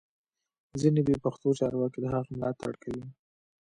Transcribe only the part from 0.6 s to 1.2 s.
ځینې بې